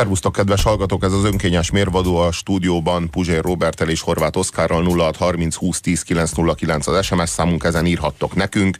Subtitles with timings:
[0.00, 1.04] Szervusztok, kedves hallgatók!
[1.04, 6.86] Ez az önkényes mérvadó a stúdióban Puzsér Robertel és Horváth Oszkárral 0630 20 10 909
[6.86, 8.76] az SMS számunk, ezen írhattok nekünk.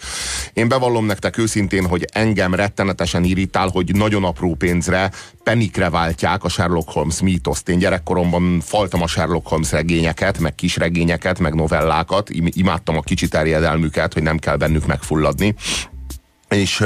[0.52, 5.10] Én bevallom nektek őszintén, hogy engem rettenetesen irritál, hogy nagyon apró pénzre,
[5.42, 7.68] penikre váltják a Sherlock Holmes mítoszt.
[7.68, 13.28] Én gyerekkoromban faltam a Sherlock Holmes regényeket, meg kis regényeket, meg novellákat, imádtam a kicsi
[13.28, 15.54] terjedelmüket, hogy nem kell bennük megfulladni.
[16.48, 16.84] És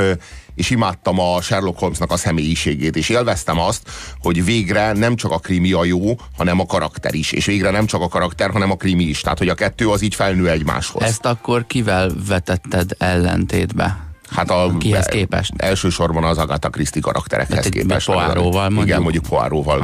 [0.54, 5.38] és imádtam a Sherlock Holmesnak a személyiségét, és élveztem azt, hogy végre nem csak a
[5.38, 6.00] krimi a jó,
[6.36, 9.38] hanem a karakter is, és végre nem csak a karakter, hanem a krimi is, tehát
[9.38, 11.02] hogy a kettő az így felnő egymáshoz.
[11.02, 14.12] Ezt akkor kivel vetetted ellentétbe?
[14.30, 15.52] Hát a, Kihez képest?
[15.56, 18.06] Elsősorban az Agatha Christie karakterekhez Hát képest.
[18.06, 18.86] Poirotval mondjuk?
[18.86, 19.28] Igen, mondjuk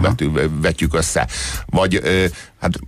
[0.00, 1.26] vető, vetjük össze.
[1.66, 2.24] Vagy ö,
[2.60, 2.78] hát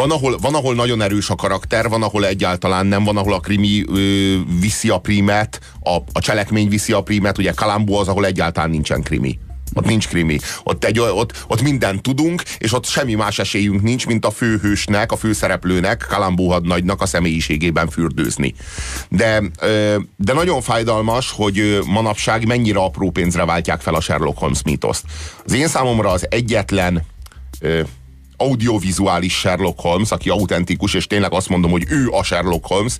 [0.00, 3.40] van ahol, van, ahol nagyon erős a karakter, van, ahol egyáltalán nem, van, ahol a
[3.40, 8.26] krimi ö, viszi a primet, a, a cselekmény viszi a primet, ugye Kalambó az, ahol
[8.26, 9.38] egyáltalán nincsen krimi.
[9.74, 10.38] Ott nincs krimi.
[10.62, 15.12] Ott, egy, ott, ott mindent tudunk, és ott semmi más esélyünk nincs, mint a főhősnek,
[15.12, 18.54] a főszereplőnek, Kalambó hadnagynak a személyiségében fürdőzni.
[19.08, 19.42] De,
[20.16, 25.04] de nagyon fájdalmas, hogy manapság mennyire apró pénzre váltják fel a Sherlock Holmes mítoszt.
[25.44, 27.04] Az én számomra az egyetlen
[28.40, 32.96] audiovizuális Sherlock Holmes, aki autentikus, és tényleg azt mondom, hogy ő a Sherlock Holmes,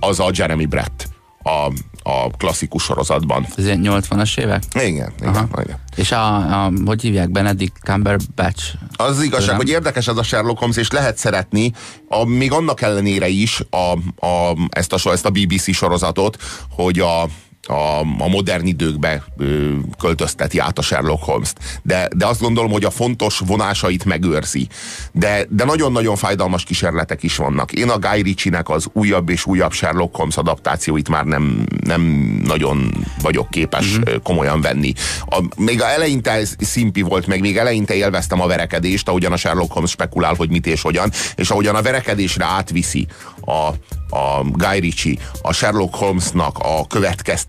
[0.00, 1.08] az a Jeremy Brett
[1.42, 1.72] a,
[2.10, 3.46] a klasszikus sorozatban.
[3.56, 4.62] Ez ilyen 80-as évek?
[4.74, 5.78] Igen, igen, igen.
[5.96, 8.74] És a, a, hogy hívják, Benedict Cumberbatch?
[8.96, 11.72] Az, az igazság, hogy érdekes ez a Sherlock Holmes, és lehet szeretni,
[12.08, 13.92] a, még annak ellenére is a,
[14.26, 16.36] a, ezt, a, ezt a BBC sorozatot,
[16.70, 17.28] hogy a,
[17.68, 21.80] a, a modern időkbe ö, költözteti át a Sherlock Holmes-t.
[21.82, 24.68] De, de azt gondolom, hogy a fontos vonásait megőrzi.
[25.12, 27.72] De, de nagyon-nagyon fájdalmas kísérletek is vannak.
[27.72, 32.02] Én a Guy Ritchie-nek az újabb és újabb Sherlock Holmes adaptációit már nem, nem
[32.44, 34.16] nagyon vagyok képes mm-hmm.
[34.22, 34.92] komolyan venni.
[35.26, 39.72] A, még a eleinte szimpi volt, meg még eleinte élveztem a verekedést, ahogyan a Sherlock
[39.72, 43.06] Holmes spekulál, hogy mit és hogyan, és ahogyan a verekedésre átviszi
[43.40, 43.68] a,
[44.16, 46.86] a Guy Ritchie a Sherlock Holmesnak a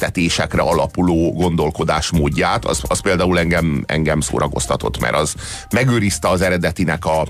[0.09, 5.35] következtetésekre alapuló gondolkodásmódját, az, az például engem, engem szórakoztatott, mert az
[5.73, 7.25] megőrizte az eredetinek a,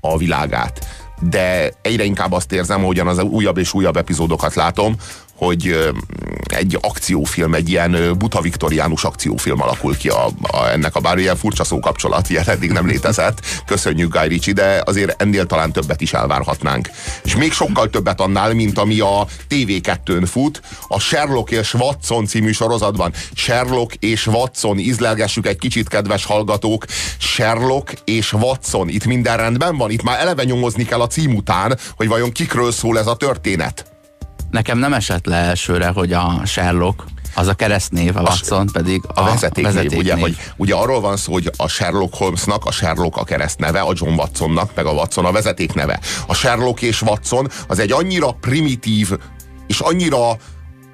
[0.00, 0.86] a világát.
[1.20, 4.96] De egyre inkább azt érzem, hogyan az újabb és újabb epizódokat látom,
[5.36, 5.92] hogy
[6.46, 11.36] egy akciófilm, egy ilyen buta viktoriánus akciófilm alakul ki a, a, ennek a bár ilyen
[11.36, 13.40] furcsa szókapcsolat, ilyen eddig nem létezett.
[13.66, 16.90] Köszönjük Guy Ritchie, de azért ennél talán többet is elvárhatnánk.
[17.24, 22.52] És még sokkal többet annál, mint ami a TV2-n fut, a Sherlock és Watson című
[22.52, 23.12] sorozatban.
[23.34, 26.84] Sherlock és Watson, ízlelgessük egy kicsit, kedves hallgatók.
[27.18, 29.90] Sherlock és Watson, itt minden rendben van?
[29.90, 33.93] Itt már eleve nyomozni kell a cím után, hogy vajon kikről szól ez a történet.
[34.54, 37.04] Nekem nem esett le elsőre, hogy a Sherlock
[37.34, 39.64] az a keresztnév, a Watson pedig a, a vezetéknév.
[39.64, 39.98] vezetéknév.
[39.98, 43.92] Ugye, hogy, ugye arról van szó, hogy a Sherlock Holmesnak a Sherlock a keresztneve, a
[43.94, 46.00] John Watsonnak meg a Watson a vezetékneve.
[46.26, 49.10] A Sherlock és Watson az egy annyira primitív
[49.66, 50.36] és annyira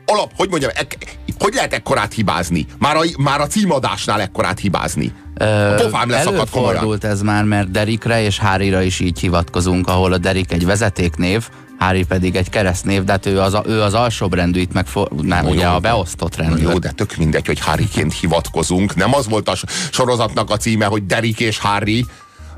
[0.05, 2.67] alap, hogy mondjam, ek, hogy lehet ekkorát hibázni?
[2.79, 5.13] Már a, már a címadásnál ekkorát hibázni.
[5.35, 6.99] A pofám leszakadt komolyan.
[7.01, 11.49] ez már, mert Derikre és Harryra is így hivatkozunk, ahol a Derik egy vezetéknév,
[11.81, 15.09] Harry pedig egy keresztnév, de hát ő az, ő az alsóbb rendű, itt meg for,
[15.11, 16.63] nem, jó, ugye a beosztott rendű.
[16.63, 18.95] Jó, de tök mindegy, hogy Harryként hivatkozunk.
[18.95, 19.55] Nem az volt a
[19.91, 22.07] sorozatnak a címe, hogy Derik és Harry,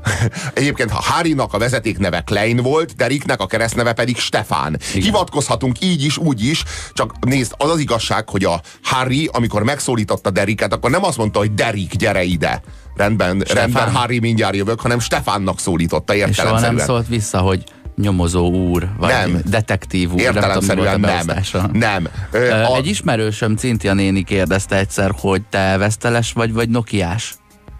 [0.53, 4.79] Egyébként ha Harrynak a vezeték neve Klein volt, Deriknek a keresztneve pedig Stefán.
[4.89, 5.03] Igen.
[5.03, 6.63] Hivatkozhatunk így is, úgy is,
[6.93, 11.39] csak nézd, az az igazság, hogy a Harry, amikor megszólította Deriket, akkor nem azt mondta,
[11.39, 12.61] hogy Derik, gyere ide.
[12.95, 13.55] Rendben, Stefán.
[13.55, 16.73] rendben, Harry mindjárt jövök, hanem Stefánnak szólította értelemszerűen.
[16.73, 17.63] És nem szólt vissza, hogy
[17.95, 19.41] nyomozó úr, vagy nem.
[19.45, 20.19] detektív úr.
[20.19, 21.25] Értelemszerűen nem.
[21.25, 21.71] Nem.
[21.71, 22.07] nem.
[22.31, 22.75] Ö, a...
[22.75, 27.35] Egy ismerősöm, Cintia néni kérdezte egyszer, hogy te veszteles vagy, vagy nokiás?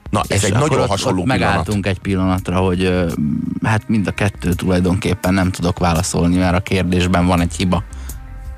[0.09, 3.06] Na, ez egy nagyon ott, hasonló ott megálltunk egy pillanatra, hogy
[3.63, 7.84] hát mind a kettő tulajdonképpen nem tudok válaszolni, mert a kérdésben van egy hiba.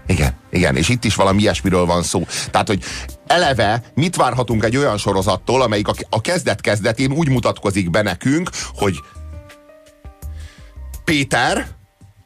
[0.07, 2.25] Igen, igen, és itt is valami ilyesmiről van szó.
[2.51, 2.83] Tehát, hogy
[3.27, 8.99] eleve mit várhatunk egy olyan sorozattól, amelyik a kezdet-kezdetén úgy mutatkozik be nekünk, hogy
[11.05, 11.67] Péter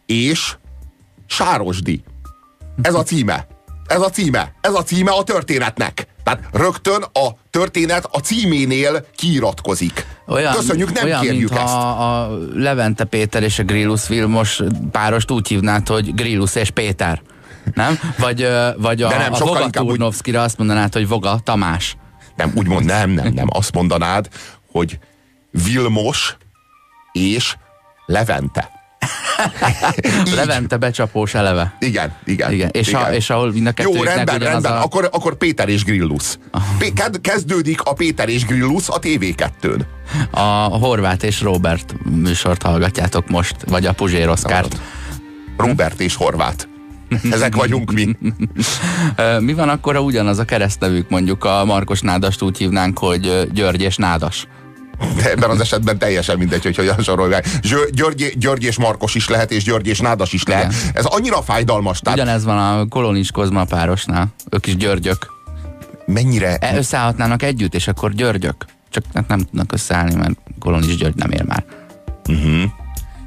[0.05, 0.55] és
[1.27, 2.03] Sárosdi.
[2.81, 3.47] Ez a címe.
[3.87, 4.53] Ez a címe.
[4.61, 6.07] Ez a címe a történetnek.
[6.23, 10.05] Tehát rögtön a történet a címénél kiiratkozik.
[10.27, 11.73] Olyan, Köszönjük, nem olyan, kérjük ezt.
[11.73, 14.61] A, a Levente Péter és a Grillus Vilmos
[14.91, 17.21] párost úgy hívnád, hogy Grillus és Péter.
[17.73, 17.99] Nem?
[18.17, 18.47] Vagy,
[18.77, 21.97] vagy a, De nem, a Voga Turnovszkira azt mondanád, hogy Voga Tamás.
[22.35, 23.47] Nem, úgy mond, nem, nem, nem.
[23.49, 24.29] Azt mondanád,
[24.71, 24.99] hogy
[25.51, 26.37] Vilmos
[27.11, 27.55] és
[28.09, 28.69] Levente.
[30.35, 31.75] Levente becsapós eleve.
[31.79, 32.51] Igen, igen.
[32.51, 32.69] igen.
[32.71, 33.01] És, igen.
[33.01, 34.71] A, és ahol mind a Jó, rendben, rendben.
[34.71, 34.83] A...
[34.83, 36.39] Akkor, akkor Péter és Grillus.
[37.21, 39.81] Kezdődik a Péter és Grillus a TV2-n.
[40.31, 40.41] A
[40.77, 44.79] Horváth és Robert műsort hallgatjátok most, vagy a Puzsér Oszkárt.
[45.57, 46.65] Robert és Horváth.
[47.31, 48.17] Ezek vagyunk mi.
[49.47, 53.81] mi van akkor, ha ugyanaz a keresztnevük, mondjuk a Markos Nádast úgy hívnánk, hogy György
[53.81, 54.47] és Nádas?
[55.15, 57.47] De ebben az esetben teljesen mindegy, hogy hogyan sorolják.
[57.91, 60.71] György, György és Markos is lehet, és György és Nádas is lehet.
[60.71, 60.91] Igen.
[60.93, 61.99] Ez annyira fájdalmas.
[61.99, 62.19] Tehát...
[62.19, 64.27] Ugyanez van a Kolonis Kozma párosnál.
[64.49, 65.37] Ők is Györgyök.
[66.05, 66.57] Mennyire?
[66.57, 68.65] E, összeállhatnának együtt, és akkor Györgyök.
[68.89, 71.63] Csak nem tudnak összeállni, mert Kolonis György nem ér már.
[72.27, 72.63] Uh-huh.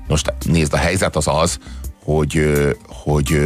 [0.08, 1.58] Most nézd, a helyzet az az,
[2.04, 2.44] hogy,
[2.86, 3.40] hogy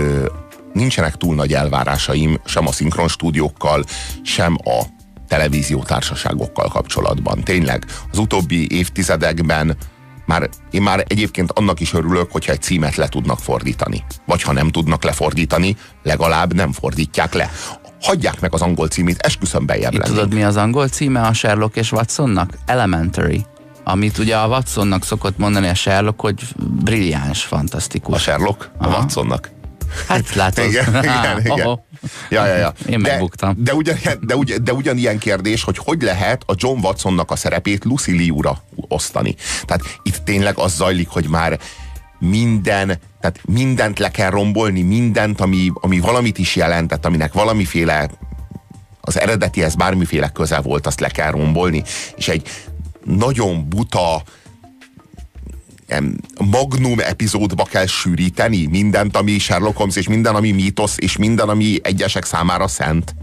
[0.72, 3.84] nincsenek túl nagy elvárásaim sem a szinkron stúdiókkal,
[4.22, 4.82] sem a
[5.28, 7.42] televíziótársaságokkal kapcsolatban.
[7.42, 9.76] Tényleg, az utóbbi évtizedekben
[10.26, 14.04] már, én már egyébként annak is örülök, hogyha egy címet le tudnak fordítani.
[14.26, 17.50] Vagy ha nem tudnak lefordítani, legalább nem fordítják le.
[18.02, 20.14] Hagyják meg az angol címét, esküszöm bejebb lenni.
[20.14, 22.50] Tudod, mi az angol címe a Sherlock és Watsonnak?
[22.66, 23.44] Elementary.
[23.84, 28.14] Amit ugye a Watsonnak szokott mondani a Sherlock, hogy brilliáns, fantasztikus.
[28.14, 28.70] A Sherlock?
[28.78, 28.94] Aha.
[28.94, 29.50] A Watsonnak?
[30.08, 30.64] Hát látod.
[30.64, 31.66] igen, igen, igen.
[31.66, 31.78] Oh,
[32.30, 32.72] Ja, ja, ja.
[32.88, 33.54] Én de, megbuktam.
[33.58, 37.84] De, ugyan, de, ugyan, de ugyanilyen kérdés, hogy hogy lehet a John Watsonnak a szerepét
[37.84, 39.34] Lucy Liu-ra osztani.
[39.64, 41.58] Tehát itt tényleg az zajlik, hogy már
[42.18, 48.10] minden, tehát mindent le kell rombolni, mindent, ami, ami valamit is jelentett, aminek valamiféle
[49.00, 51.82] az eredetihez bármiféle köze volt, azt le kell rombolni,
[52.16, 52.48] és egy
[53.04, 54.22] nagyon buta,
[56.50, 61.78] magnum epizódba kell sűríteni mindent, ami Sherlock Holmes, és minden, ami mítosz, és minden, ami
[61.82, 63.14] egyesek számára szent.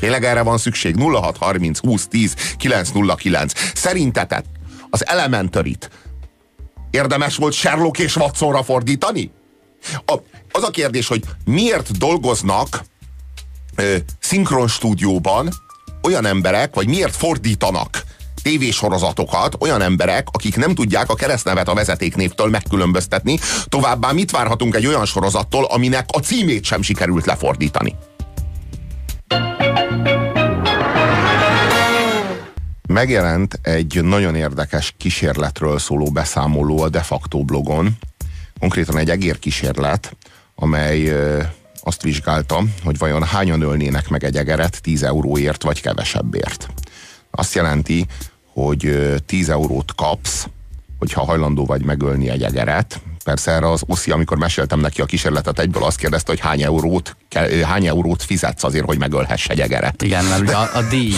[0.00, 0.96] Tényleg erre van szükség?
[0.98, 3.52] 0630 20 10 909.
[3.74, 4.44] Szerintetek
[4.90, 5.90] az Elementarit
[6.90, 9.30] érdemes volt Sherlock és Watsonra fordítani?
[10.06, 10.14] A,
[10.50, 12.84] az a kérdés, hogy miért dolgoznak
[13.74, 15.48] ö, szinkron stúdióban
[16.02, 18.04] olyan emberek, vagy miért fordítanak
[18.46, 24.86] tévésorozatokat olyan emberek, akik nem tudják a keresztnevet a vezetéknévtől megkülönböztetni, továbbá mit várhatunk egy
[24.86, 27.94] olyan sorozattól, aminek a címét sem sikerült lefordítani.
[32.88, 37.98] Megjelent egy nagyon érdekes kísérletről szóló beszámoló a De facto blogon,
[38.58, 40.16] konkrétan egy egérkísérlet,
[40.54, 41.12] amely
[41.80, 46.68] azt vizsgálta, hogy vajon hányan ölnének meg egy egeret 10 euróért vagy kevesebbért.
[47.30, 48.06] Azt jelenti,
[48.62, 50.48] hogy 10 eurót kapsz,
[50.98, 53.00] hogyha hajlandó vagy megölni egy egeret.
[53.24, 57.16] Persze erre az Oszi, amikor meséltem neki a kísérletet, egyből azt kérdezte, hogy hány eurót,
[57.64, 60.02] hány eurót fizetsz azért, hogy megölhess egy egeret.
[60.02, 61.14] Igen, mert ugye a, a díj,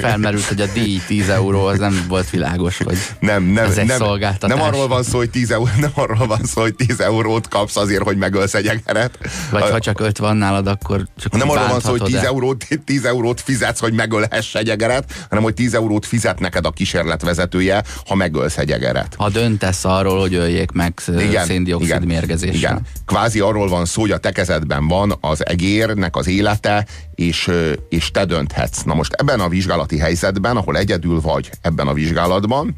[0.00, 3.86] felmerült, hogy a díj 10 euró, az nem volt világos, hogy nem, nem, ez egy
[3.86, 4.56] nem, szolgáltatás.
[4.56, 7.76] Nem arról van szó, hogy 10 euró, nem arról van szó, hogy 10 eurót kapsz
[7.76, 9.18] azért, hogy megölsz egy egeret.
[9.50, 12.14] Vagy a, ha csak 5 van nálad, akkor csak Nem arról van szó, hogy 10
[12.14, 16.70] eurót, 10 eurót fizetsz, hogy megölhess egy egeret, hanem hogy 10 eurót fizet neked a
[16.70, 19.14] kísérletvezetője, ha megölsz egy egeret.
[19.16, 22.56] Ha döntesz arról, hogy öljék meg igen, széndiokszid igen, mérgezéssel.
[22.56, 22.80] Igen.
[23.06, 27.50] Kvázi arról van szó, hogy a tekezetben van az egérnek az élete, és,
[27.88, 28.82] és te dönthetsz.
[28.82, 32.74] Na most ebben a vizsgálati helyzetben, ahol egyedül vagy ebben a vizsgálatban,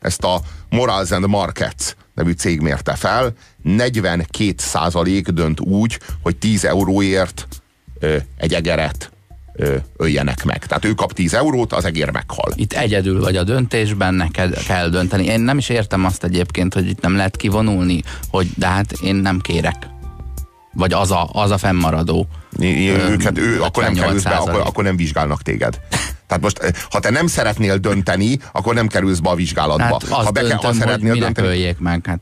[0.00, 0.40] ezt a
[0.70, 3.32] Morals and Markets nevű cég mérte fel,
[3.62, 7.48] 42 százalék dönt úgy, hogy 10 euróért
[7.98, 9.10] ö, egy egeret
[9.52, 10.66] ö, öljenek meg.
[10.66, 12.52] Tehát ő kap 10 eurót, az egér meghal.
[12.54, 15.24] Itt egyedül vagy a döntésben, neked kell dönteni.
[15.24, 19.14] Én nem is értem azt egyébként, hogy itt nem lehet kivonulni, hogy de hát én
[19.14, 19.96] nem kérek.
[20.72, 22.26] Vagy az a, az a fennmaradó.
[22.60, 25.80] Őket, ő, akkor nem kerülsz be, akkor, akkor nem vizsgálnak téged.
[26.26, 29.84] Tehát most, ha te nem szeretnél dönteni, akkor nem kerülsz be a vizsgálatba.
[29.84, 31.76] Hát ha be döntöm, ha szeretnél hogy dönteni...
[31.78, 32.20] meg, hát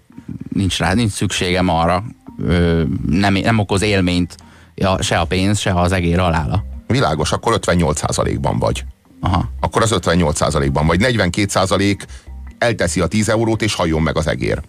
[0.53, 2.05] nincs rá, nincs szükségem arra.
[2.47, 4.37] Ö, nem, nem okoz élményt
[4.75, 6.65] ja, se a pénz, se az egér halála.
[6.87, 8.85] Világos, akkor 58%-ban vagy.
[9.21, 9.51] Aha.
[9.61, 11.01] Akkor az 58%-ban vagy.
[11.03, 11.99] 42%
[12.59, 14.61] elteszi a 10 eurót, és halljon meg az egér.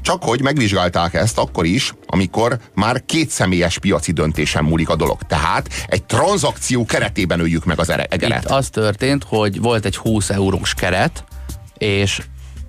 [0.00, 5.22] Csak hogy megvizsgálták ezt akkor is, amikor már két személyes piaci döntésen múlik a dolog.
[5.22, 8.42] Tehát egy tranzakció keretében öljük meg az egeret.
[8.42, 11.24] Itt az történt, hogy volt egy 20 eurós keret,
[11.78, 12.20] és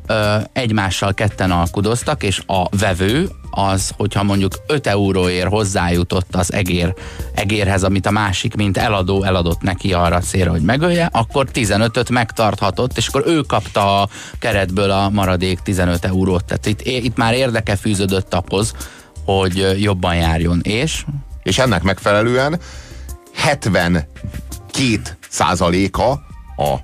[0.08, 6.94] ö, egymással ketten alkudoztak, és a vevő az, hogyha mondjuk 5 euróért hozzájutott az egér,
[7.34, 12.98] egérhez, amit a másik, mint eladó eladott neki arra célra, hogy megölje, akkor 15-öt megtarthatott,
[12.98, 16.46] és akkor ő kapta a keretből a maradék 15 eurót.
[16.46, 18.74] Tehát itt, itt már érdeke fűződött ahhoz,
[19.26, 20.60] hogy jobban járjon.
[20.64, 21.06] És?
[21.44, 22.60] És ennek megfelelően
[23.36, 24.08] 72
[25.30, 26.10] százaléka
[26.58, 26.76] a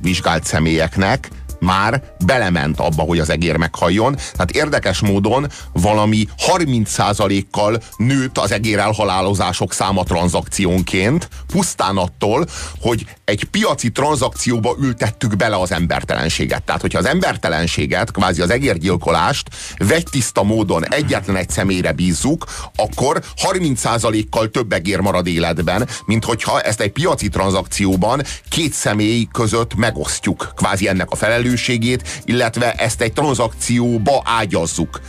[0.00, 1.28] vizsgált személyeknek
[1.62, 4.16] már belement abba, hogy az egér meghalljon.
[4.32, 12.46] Tehát érdekes módon valami 30%-kal nőtt az egér elhalálozások száma tranzakciónként, pusztán attól,
[12.80, 16.62] hogy egy piaci tranzakcióba ültettük bele az embertelenséget.
[16.62, 22.44] Tehát, hogyha az embertelenséget, kvázi az egérgyilkolást vegytiszta módon egyetlen egy személyre bízzuk,
[22.76, 29.74] akkor 30%-kal több egér marad életben, mint hogyha ezt egy piaci tranzakcióban két személy között
[29.74, 31.16] megosztjuk kvázi ennek a
[31.52, 35.00] felelősségét, illetve ezt egy tranzakcióba ágyazzuk.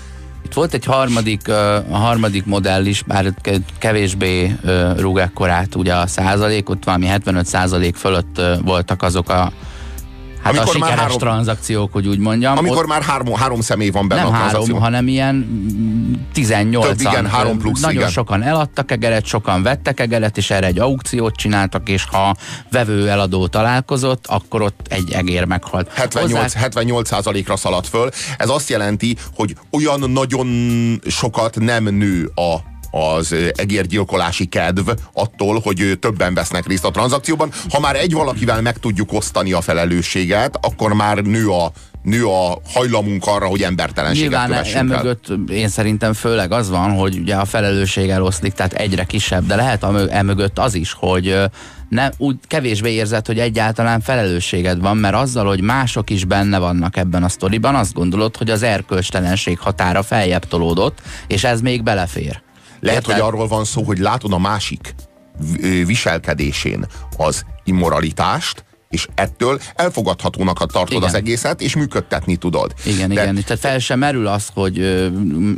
[0.46, 3.34] Itt volt egy harmadik, a harmadik modell is, bár
[3.80, 4.56] kevésbé
[4.98, 9.52] rúg ekkorát ugye a százalék, ott valami 75 százalék fölött voltak azok a
[10.44, 12.58] Hát amikor a sikeres már három, tranzakciók, hogy úgy mondjam.
[12.58, 15.48] Amikor ott, már három, három személy van benne nem a három, hanem ilyen
[16.34, 18.10] 18 Több, igen, három plusz, Nagyon igen.
[18.10, 22.36] sokan eladtak egeret, sokan vettek egeret, és erre egy aukciót csináltak, és ha
[22.72, 25.92] vevő eladó találkozott, akkor ott egy egér meghalt.
[25.94, 28.10] 78, 78 ra szaladt föl.
[28.38, 30.48] Ez azt jelenti, hogy olyan nagyon
[31.08, 37.52] sokat nem nő a az egérgyilkolási kedv attól, hogy többen vesznek részt a tranzakcióban.
[37.70, 41.72] Ha már egy valakivel meg tudjuk osztani a felelősséget, akkor már nő a,
[42.04, 47.18] nő a hajlamunk arra, hogy embertelenséget Nyilván kövessünk emögött én szerintem főleg az van, hogy
[47.18, 51.40] ugye a felelősség eloszlik, tehát egyre kisebb, de lehet emögött az is, hogy
[51.90, 56.98] ne, úgy kevésbé érzed, hogy egyáltalán felelősséged van, mert azzal, hogy mások is benne vannak
[56.98, 62.42] ebben a sztoriban, azt gondolod, hogy az erkölcstelenség határa feljebb tolódott, és ez még belefér.
[62.84, 63.14] Lehet, Érted?
[63.22, 64.96] hogy arról van szó, hogy látod a másik
[65.86, 66.86] viselkedésén
[67.18, 68.64] az immoralitást,
[68.94, 71.04] és ettől elfogadhatónak tartod igen.
[71.04, 72.74] az egészet, és működtetni tudod.
[72.86, 73.22] Igen, De...
[73.22, 73.44] igen.
[73.44, 75.08] Tehát fel sem merül az, hogy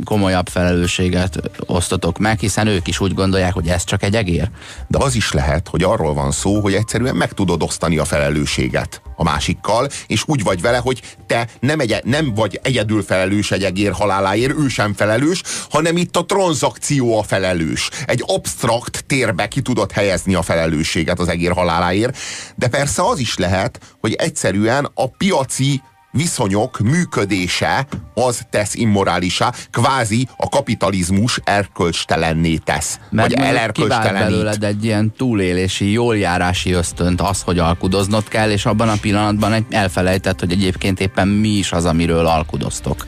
[0.04, 4.50] komolyabb felelősséget osztotok meg, hiszen ők is úgy gondolják, hogy ez csak egy egér.
[4.88, 9.00] De az is lehet, hogy arról van szó, hogy egyszerűen meg tudod osztani a felelősséget
[9.16, 13.64] a másikkal, és úgy vagy vele, hogy te nem, egy, nem vagy egyedül felelős egy
[13.64, 17.90] egér haláláért, ő sem felelős, hanem itt a tranzakció a felelős.
[18.06, 22.18] Egy absztrakt térbe ki tudod helyezni a felelősséget az egér haláláért,
[22.54, 25.82] de persze az is lehet, hogy egyszerűen a piaci
[26.16, 32.98] viszonyok működése az tesz immorálisá, kvázi a kapitalizmus erkölcstelenné tesz.
[33.10, 34.28] Mert vagy elerkölcstelenít.
[34.28, 40.40] belőled egy ilyen túlélési, jóljárási ösztönt az, hogy alkudoznod kell, és abban a pillanatban elfelejtett,
[40.40, 43.06] hogy egyébként éppen mi is az, amiről alkudoztok.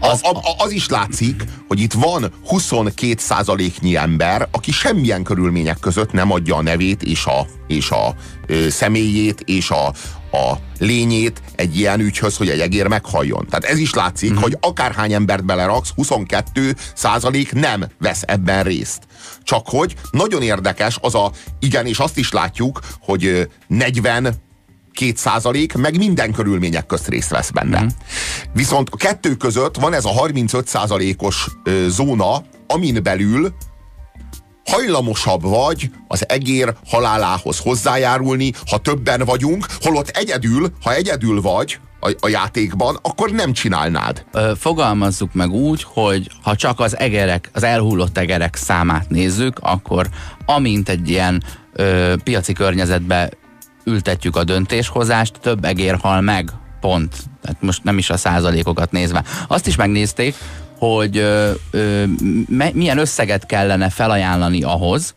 [0.00, 5.78] Az, a, a, az is látszik, hogy itt van 22 százaléknyi ember, aki semmilyen körülmények
[5.80, 8.14] között nem adja a nevét és a, és a
[8.46, 9.86] ö, személyét és a,
[10.32, 13.46] a lényét egy ilyen ügyhöz, hogy egy egér meghalljon.
[13.46, 14.44] Tehát ez is látszik, uh-huh.
[14.44, 19.02] hogy akárhány embert beleraksz, 22 százalék nem vesz ebben részt.
[19.42, 24.34] Csak hogy nagyon érdekes az a, igen, és azt is látjuk, hogy 40
[25.00, 27.82] két százalék, meg minden körülmények közt részt vesz benne.
[27.82, 27.86] Mm.
[28.52, 31.46] Viszont a kettő között van ez a 35 százalékos
[31.86, 33.54] zóna, amin belül
[34.64, 42.12] hajlamosabb vagy az egér halálához hozzájárulni, ha többen vagyunk, holott egyedül, ha egyedül vagy, a,
[42.20, 44.24] a játékban, akkor nem csinálnád.
[44.32, 50.08] Ö, fogalmazzuk meg úgy, hogy ha csak az egerek, az elhullott egerek számát nézzük, akkor
[50.46, 51.42] amint egy ilyen
[51.72, 53.30] ö, piaci környezetbe
[53.90, 57.14] ültetjük a döntéshozást, több egér hal meg, pont.
[57.42, 59.24] Tehát most nem is a százalékokat nézve.
[59.48, 60.34] Azt is megnézték,
[60.78, 62.04] hogy ö, ö,
[62.72, 65.14] milyen összeget kellene felajánlani ahhoz,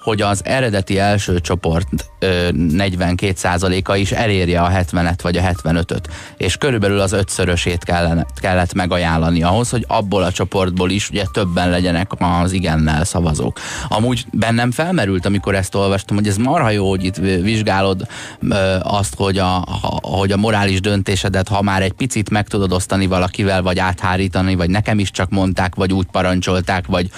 [0.00, 1.88] hogy az eredeti első csoport
[2.20, 6.08] 42%-a is elérje a 70-et vagy a 75-öt.
[6.36, 11.70] És körülbelül az ötszörösét kellene, kellett megajánlani ahhoz, hogy abból a csoportból is ugye többen
[11.70, 13.60] legyenek az igennel szavazók.
[13.88, 18.06] Amúgy bennem felmerült, amikor ezt olvastam, hogy ez marha jó, hogy itt vizsgálod
[18.82, 19.64] azt, hogy a,
[20.02, 24.70] hogy a morális döntésedet, ha már egy picit meg tudod osztani valakivel, vagy áthárítani, vagy
[24.70, 27.10] nekem is csak mondták, vagy úgy parancsolták, vagy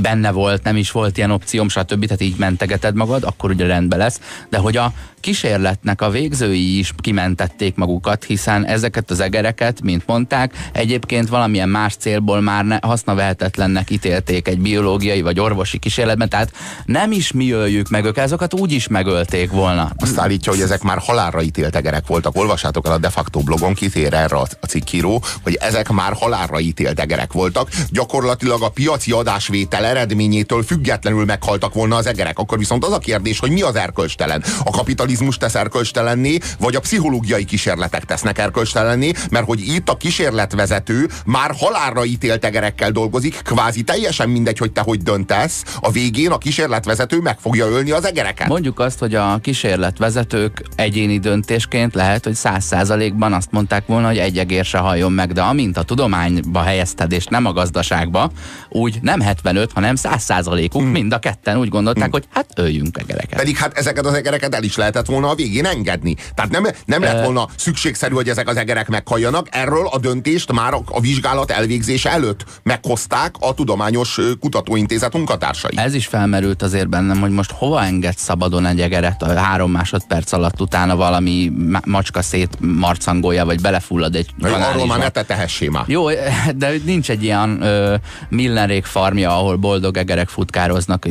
[0.00, 2.04] benne volt, nem is volt ilyen opcióm, stb.
[2.04, 6.92] Tehát így mentegeted magad, akkor ugye rendben lesz, de hogy a kísérletnek a végzői is
[7.00, 13.90] kimentették magukat, hiszen ezeket az egereket, mint mondták, egyébként valamilyen más célból már ne, hasznavehetetlennek
[13.90, 16.52] ítélték egy biológiai vagy orvosi kísérletben, tehát
[16.84, 19.92] nem is mi öljük meg őket, azokat úgy is megölték volna.
[19.96, 22.36] Azt állítja, hogy ezek már halálra ítélt egerek voltak.
[22.36, 27.00] Olvassátok el a de facto blogon, kitér erre a cikkíró, hogy ezek már halálra ítélt
[27.00, 27.68] egerek voltak.
[27.90, 32.38] Gyakorlatilag a piaci adásvétel eredményétől függetlenül meghaltak volna az egerek.
[32.38, 34.44] Akkor viszont az a kérdés, hogy mi az erkölcstelen?
[34.64, 34.70] A
[35.08, 41.50] kapitalizmus tesz erkölcstelenné, vagy a pszichológiai kísérletek tesznek erkölcstelenné, mert hogy itt a kísérletvezető már
[41.58, 47.20] halálra ítélt egerekkel dolgozik, kvázi teljesen mindegy, hogy te hogy döntesz, a végén a kísérletvezető
[47.20, 48.48] meg fogja ölni az egereket.
[48.48, 54.18] Mondjuk azt, hogy a kísérletvezetők egyéni döntésként lehet, hogy száz százalékban azt mondták volna, hogy
[54.18, 58.30] egy egér se halljon meg, de amint a tudományba helyezted, és nem a gazdaságba,
[58.68, 60.90] úgy nem 75, hanem 100 százalékuk, hmm.
[60.90, 62.12] mind a ketten úgy gondolták, hmm.
[62.12, 63.38] hogy hát öljünk egereket.
[63.38, 66.16] Pedig hát ezeket az egereket el is lehetett volna a végén engedni.
[66.34, 69.46] Tehát nem, nem lett volna szükségszerű, hogy ezek az egerek meghalljanak.
[69.50, 75.70] Erről a döntést már a, vizsgálat elvégzése előtt meghozták a Tudományos Kutatóintézet munkatársai.
[75.74, 80.32] Ez is felmerült azért bennem, hogy most hova enged szabadon egy egeret a három másodperc
[80.32, 81.52] alatt utána valami
[81.84, 85.84] macska szét marcangolja, vagy belefullad egy arról már ne te tehessé már.
[85.86, 86.08] Jó,
[86.56, 87.94] de nincs egy ilyen ö,
[88.28, 91.06] Millerék farmja, ahol boldog egerek futkároznak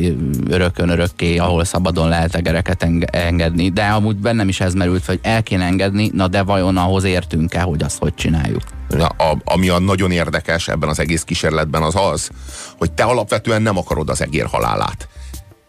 [0.48, 3.70] örökön örökké, ahol szabadon lehet egereket engedni.
[3.78, 7.60] De amúgy bennem is ez merült, hogy el kéne engedni, na de vajon ahhoz értünk-e,
[7.60, 8.62] hogy azt hogy csináljuk?
[8.98, 12.30] A, ami a nagyon érdekes ebben az egész kísérletben az az,
[12.78, 15.08] hogy te alapvetően nem akarod az egér halálát.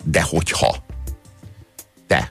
[0.04, 0.76] De hogyha
[2.08, 2.30] te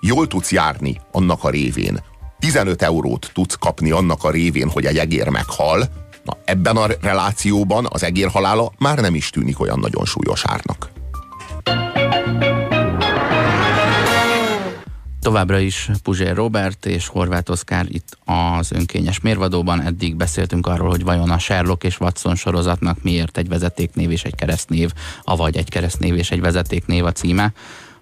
[0.00, 2.02] jól tudsz járni annak a révén,
[2.38, 5.84] 15 eurót tudsz kapni annak a révén, hogy egy egér meghal,
[6.24, 10.90] na ebben a relációban az egér halála már nem is tűnik olyan nagyon súlyos árnak.
[15.20, 19.82] Továbbra is Puzsér Robert és Horváth Oszkár itt az önkényes mérvadóban.
[19.82, 24.34] Eddig beszéltünk arról, hogy vajon a Sherlock és Watson sorozatnak miért egy vezetéknév és egy
[24.34, 27.52] keresztnév, avagy egy keresztnév és egy vezetéknév a címe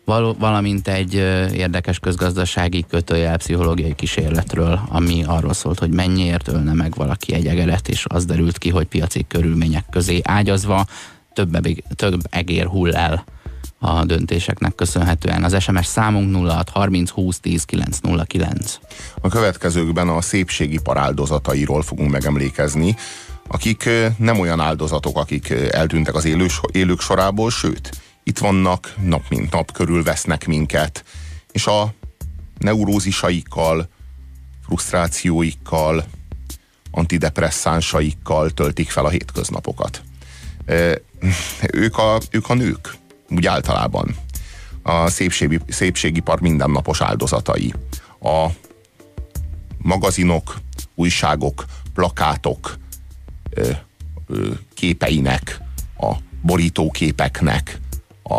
[0.04, 1.14] val- valamint egy
[1.54, 7.88] érdekes közgazdasági kötőjel pszichológiai kísérletről, ami arról szólt, hogy mennyiért ölne meg valaki egy egeret,
[7.88, 10.86] és az derült ki, hogy piaci körülmények közé ágyazva
[11.32, 13.24] több, ebig, több egér hull el
[13.78, 15.44] a döntéseknek köszönhetően.
[15.44, 18.78] Az SMS számunk 06 30 20 10 909.
[19.20, 22.96] A következőkben a szépségipar áldozatairól fogunk megemlékezni,
[23.48, 27.90] akik nem olyan áldozatok, akik eltűntek az élős, élők sorából, sőt,
[28.22, 31.04] itt vannak, nap mint nap körülvesznek minket,
[31.52, 31.94] és a
[32.58, 33.88] neurózisaikkal,
[34.66, 36.04] frusztrációikkal,
[36.90, 40.02] antidepresszánsaikkkal töltik fel a hétköznapokat.
[41.72, 42.96] Ők a, ők a nők,
[43.28, 44.16] úgy általában.
[44.82, 47.74] A szépségi, szépségipar mindennapos áldozatai.
[48.20, 48.46] A
[49.78, 50.58] magazinok,
[50.94, 52.78] újságok, plakátok
[54.74, 55.60] képeinek,
[55.98, 56.12] a
[56.42, 57.80] borítóképeknek,
[58.22, 58.34] a,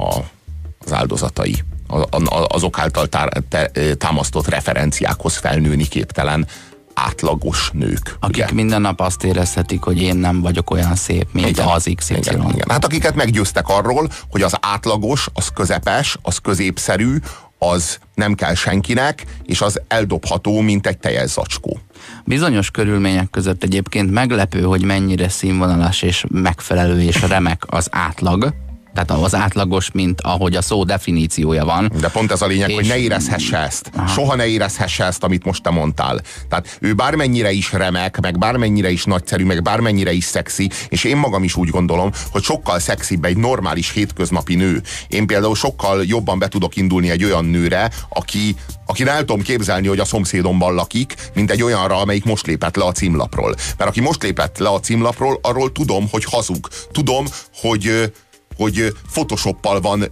[0.00, 0.30] a,
[0.78, 1.62] az áldozatai.
[1.86, 6.46] A, a, azok által tá, te, támasztott referenciákhoz felnőni képtelen
[6.94, 8.16] átlagos nők.
[8.20, 8.52] Akik ugye?
[8.52, 12.14] minden nap azt érezhetik, hogy én nem vagyok olyan szép, mint igen, az XY.
[12.14, 12.66] Igen, igen.
[12.68, 17.16] Hát akiket meggyőztek arról, hogy az átlagos, az közepes, az középszerű,
[17.58, 21.78] az nem kell senkinek, és az eldobható, mint egy teljes zacskó.
[22.24, 28.54] Bizonyos körülmények között egyébként meglepő, hogy mennyire színvonalas és megfelelő és remek az átlag,
[28.94, 31.92] tehát az átlagos, mint ahogy a szó definíciója van.
[32.00, 32.74] De pont ez a lényeg, és...
[32.74, 33.90] hogy ne érezhesse ezt.
[33.94, 34.06] Aha.
[34.06, 36.20] Soha ne érezhesse ezt, amit most te mondtál.
[36.48, 41.16] Tehát ő bármennyire is remek, meg bármennyire is nagyszerű, meg bármennyire is szexi, és én
[41.16, 44.82] magam is úgy gondolom, hogy sokkal szexibb egy normális hétköznapi nő.
[45.08, 49.86] Én például sokkal jobban be tudok indulni egy olyan nőre, aki, aki el tudom képzelni,
[49.86, 53.54] hogy a szomszédomban lakik, mint egy olyanra, amelyik most lépett le a címlapról.
[53.78, 56.68] Mert aki most lépett le a címlapról, arról tudom, hogy hazug.
[56.92, 58.12] Tudom, hogy
[58.56, 60.08] hogy photoshoppal van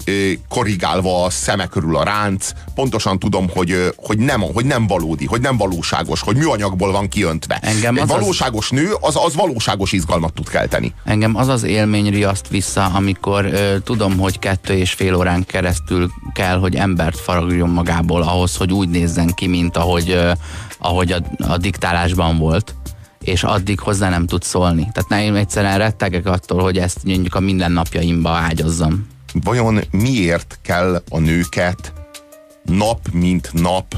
[0.49, 5.41] korrigálva a szeme körül a ránc, pontosan tudom, hogy, hogy, nem, hogy nem valódi, hogy
[5.41, 7.59] nem valóságos, hogy műanyagból van kiöntve.
[7.63, 8.79] Engem Egy valóságos az...
[8.79, 10.95] nő, az, az valóságos izgalmat tud kelteni.
[11.05, 16.11] Engem az az élmény riaszt vissza, amikor ö, tudom, hogy kettő és fél órán keresztül
[16.33, 20.33] kell, hogy embert faragjon magából ahhoz, hogy úgy nézzen ki, mint ahogy, ö,
[20.79, 22.75] ahogy a, a diktálásban volt
[23.23, 24.89] és addig hozzá nem tud szólni.
[24.93, 29.07] Tehát nem egyszerűen rettegek attól, hogy ezt mondjuk a mindennapjaimba ágyazzam.
[29.45, 31.93] Vajon miért kell a nőket
[32.65, 33.97] nap mint nap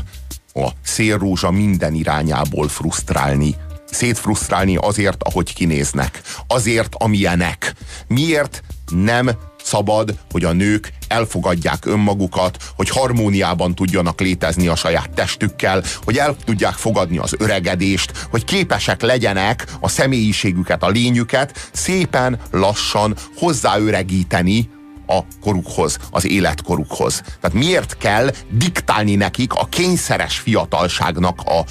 [0.54, 3.54] a szélrózsa minden irányából frusztrálni,
[3.90, 7.74] szétfrusztrálni azért, ahogy kinéznek, azért, amilyenek.
[8.06, 9.30] Miért nem
[9.64, 16.36] szabad, hogy a nők elfogadják önmagukat, hogy harmóniában tudjanak létezni a saját testükkel, hogy el
[16.44, 24.70] tudják fogadni az öregedést, hogy képesek legyenek a személyiségüket, a lényüket szépen lassan hozzáöregíteni
[25.06, 27.20] a korukhoz, az életkorukhoz.
[27.40, 31.64] Tehát miért kell diktálni nekik a kényszeres fiatalságnak a,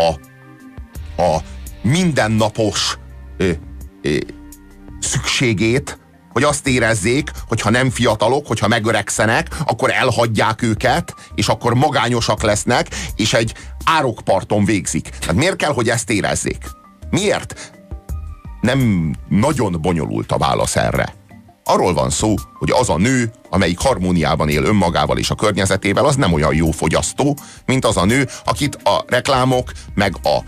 [0.00, 0.08] a,
[1.22, 1.38] a
[1.82, 2.98] mindennapos
[3.36, 3.50] ö,
[4.02, 4.16] ö,
[5.00, 5.98] szükségét,
[6.32, 12.42] hogy azt érezzék, hogy ha nem fiatalok, hogyha megöregszenek, akkor elhagyják őket, és akkor magányosak
[12.42, 15.08] lesznek, és egy árokparton végzik.
[15.08, 16.64] Tehát miért kell, hogy ezt érezzék?
[17.10, 17.72] Miért?
[18.60, 21.14] Nem nagyon bonyolult a válasz erre.
[21.64, 26.16] Arról van szó, hogy az a nő, amelyik harmóniában él önmagával és a környezetével, az
[26.16, 30.38] nem olyan jó fogyasztó, mint az a nő, akit a reklámok, meg a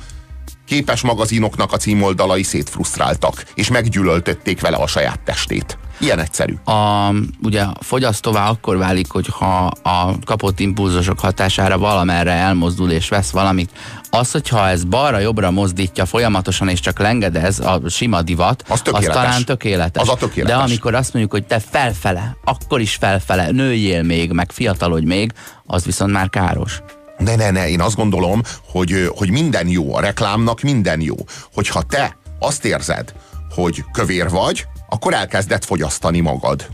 [0.66, 5.78] képes magazinoknak a címoldalai szétfrusztráltak, és meggyűlöltötték vele a saját testét.
[5.98, 6.54] Ilyen egyszerű.
[6.64, 7.10] A,
[7.42, 13.70] ugye a fogyasztóvá akkor válik, hogyha a kapott impulzusok hatására valamerre elmozdul és vesz valamit.
[14.10, 19.16] Az, hogyha ez balra-jobbra mozdítja folyamatosan és csak lengedez a sima divat, az, tökéletes.
[19.16, 20.02] az talán tökéletes.
[20.02, 20.56] Az a tökéletes.
[20.56, 25.32] De amikor azt mondjuk, hogy te felfele, akkor is felfele, nőjél még, meg fiatalodj még,
[25.66, 26.82] az viszont már káros.
[27.18, 31.14] Ne, ne, ne, én azt gondolom, hogy, hogy minden jó, a reklámnak minden jó.
[31.54, 33.14] Hogyha te azt érzed,
[33.54, 36.68] hogy kövér vagy, akkor elkezded fogyasztani magad.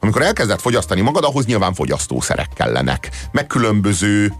[0.00, 3.10] Amikor elkezded fogyasztani magad, ahhoz nyilván fogyasztószerek kellenek.
[3.32, 4.32] Meg különböző,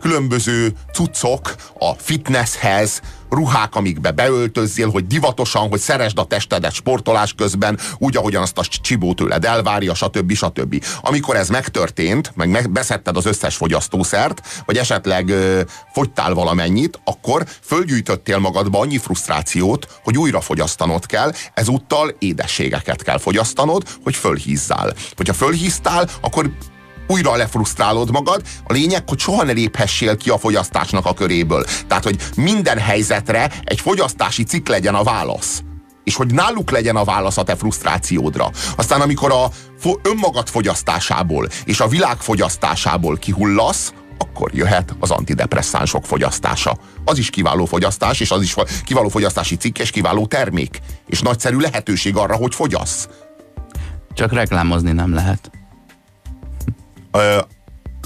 [0.00, 7.78] különböző cuccok a fitnesshez, ruhák, amikbe beöltözzél, hogy divatosan, hogy szeresd a testedet sportolás közben,
[7.98, 10.32] úgy, ahogyan azt a csibó tőled elvárja, stb.
[10.32, 10.84] stb.
[11.00, 15.60] Amikor ez megtörtént, meg beszedted az összes fogyasztószert, vagy esetleg ö,
[15.92, 23.82] fogytál valamennyit, akkor fölgyűjtöttél magadba annyi frusztrációt, hogy újra fogyasztanod kell, ezúttal édességeket kell fogyasztanod,
[24.04, 24.94] hogy fölhízzál.
[25.16, 26.50] Hogyha fölhíztál, akkor
[27.10, 28.42] újra lefrusztrálod magad.
[28.64, 31.64] A lényeg, hogy soha ne léphessél ki a fogyasztásnak a köréből.
[31.86, 35.62] Tehát, hogy minden helyzetre egy fogyasztási cikk legyen a válasz
[36.04, 38.50] és hogy náluk legyen a válasz a te frusztrációdra.
[38.76, 46.04] Aztán amikor a fo- önmagad fogyasztásából és a világ fogyasztásából kihullasz, akkor jöhet az antidepresszánsok
[46.04, 46.78] fogyasztása.
[47.04, 50.78] Az is kiváló fogyasztás, és az is kiváló fogyasztási cikk, és kiváló termék.
[51.06, 53.08] És nagyszerű lehetőség arra, hogy fogyasz.
[54.14, 55.59] Csak reklámozni nem lehet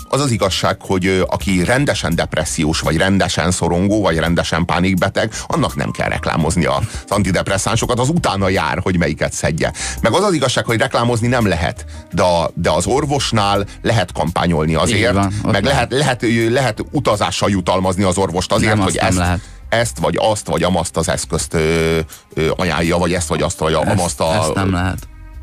[0.09, 5.91] az az igazság, hogy aki rendesen depressziós, vagy rendesen szorongó, vagy rendesen pánikbeteg, annak nem
[5.91, 9.73] kell reklámozni az antidepresszánsokat, az utána jár, hogy melyiket szedje.
[10.01, 14.75] Meg az az igazság, hogy reklámozni nem lehet, de, a, de az orvosnál lehet kampányolni
[14.75, 19.41] azért, van, meg lehet, lehet, lehet utazással jutalmazni az orvost azért, nem, hogy ezt, lehet
[19.69, 21.99] ezt, vagy azt, vagy amazt az eszközt ö,
[22.35, 24.35] ö, ajánlja, vagy ezt, vagy azt, vagy amazt a...
[24.35, 24.99] Ezt nem lehet.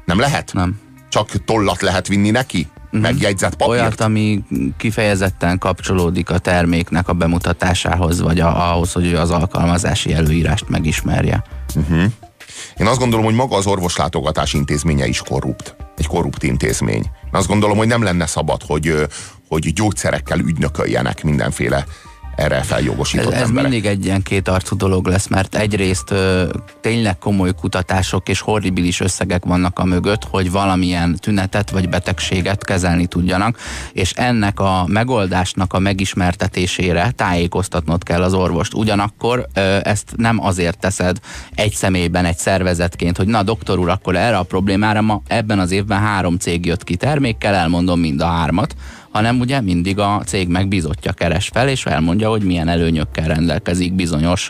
[0.06, 0.54] Nem lehet?
[0.54, 0.80] Nem.
[1.10, 2.68] Csak tollat lehet vinni neki?
[2.92, 3.02] Uh-huh.
[3.02, 3.80] megjegyzett papírt?
[3.80, 4.44] Olyat, ami
[4.78, 11.44] kifejezetten kapcsolódik a terméknek a bemutatásához, vagy a, ahhoz, hogy az alkalmazási előírást megismerje.
[11.76, 12.04] Uh-huh.
[12.78, 15.76] Én azt gondolom, hogy maga az orvoslátogatás intézménye is korrupt.
[15.98, 17.04] Egy korrupt intézmény.
[17.26, 19.08] Én azt gondolom, hogy nem lenne szabad, hogy,
[19.48, 21.86] hogy gyógyszerekkel ügynököljenek mindenféle
[22.36, 26.50] erre feljogosított ez, ez mindig egy ilyen kétarcú dolog lesz, mert egyrészt ö,
[26.82, 33.06] tényleg komoly kutatások és horribilis összegek vannak a mögött, hogy valamilyen tünetet vagy betegséget kezelni
[33.06, 33.58] tudjanak,
[33.94, 38.74] és ennek a megoldásnak a megismertetésére tájékoztatnod kell az orvost.
[38.74, 41.18] Ugyanakkor ö, ezt nem azért teszed
[41.56, 45.72] egy személyben, egy szervezetként, hogy na doktor úr, akkor erre a problémára ma ebben az
[45.72, 48.76] évben három cég jött ki termékkel, elmondom mind a hármat,
[49.12, 54.50] hanem ugye mindig a cég megbízottja keres fel, és elmondja, hogy milyen előnyökkel rendelkezik bizonyos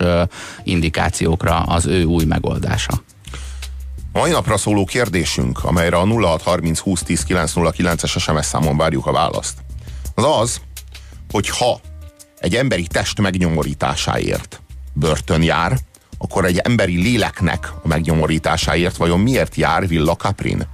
[0.64, 3.04] indikációkra az ő új megoldása.
[4.14, 9.12] A mai napra szóló kérdésünk, amelyre a 0630 20 10 909-es SMS számon várjuk a
[9.12, 9.58] választ,
[10.16, 10.62] az az,
[11.32, 11.80] hogy ha
[12.38, 14.62] egy emberi test megnyomorításáért
[14.94, 15.78] börtön jár,
[16.18, 20.68] akkor egy emberi léleknek a megnyomorításáért vajon miért jár Villa Caprin?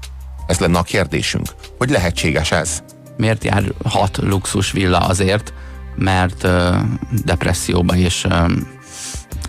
[0.47, 1.47] Ez lenne a kérdésünk.
[1.77, 2.83] Hogy lehetséges ez?
[3.17, 5.53] Miért jár hat luxus villa azért,
[5.95, 6.75] mert ö,
[7.23, 8.45] depresszióba és ö,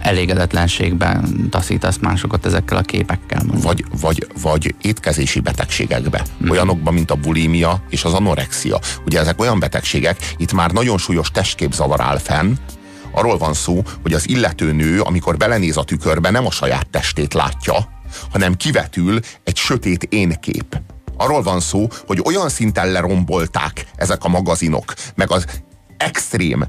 [0.00, 3.42] elégedetlenségben taszítasz másokat ezekkel a képekkel.
[3.46, 6.22] Vagy, vagy, vagy étkezési betegségekbe.
[6.44, 6.50] Mm.
[6.50, 8.78] Olyanokban, mint a bulimia és az anorexia.
[9.06, 12.54] Ugye ezek olyan betegségek, itt már nagyon súlyos testképzavar áll fenn,
[13.10, 17.34] arról van szó, hogy az illető nő, amikor belenéz a tükörbe, nem a saját testét
[17.34, 17.74] látja,
[18.30, 20.80] hanem kivetül egy sötét énkép
[21.18, 25.44] arról van szó, hogy olyan szinten lerombolták ezek a magazinok, meg az
[25.96, 26.64] extrém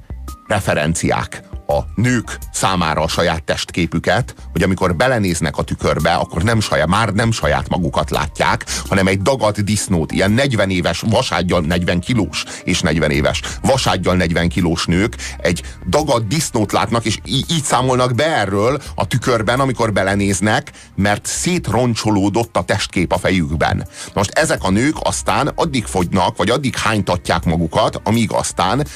[0.48, 6.88] referenciák a nők számára a saját testképüket, hogy amikor belenéznek a tükörbe, akkor nem saját,
[6.88, 12.44] már nem saját magukat látják, hanem egy dagad disznót, ilyen 40 éves vaságyal 40 kilós
[12.64, 18.36] és 40 éves vaságyal 40 kilós nők egy dagad disznót látnak, és így számolnak be
[18.36, 23.88] erről a tükörben, amikor belenéznek, mert szétroncsolódott a testkép a fejükben.
[24.14, 28.88] Most ezek a nők aztán addig fogynak, vagy addig hánytatják magukat, amíg aztán